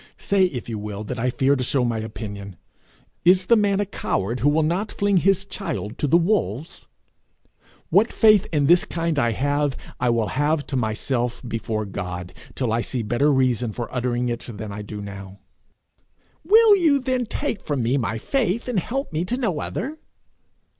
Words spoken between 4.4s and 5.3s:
will not fling